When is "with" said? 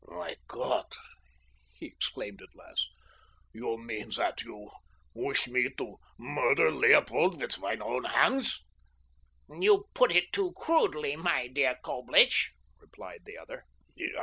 7.39-7.59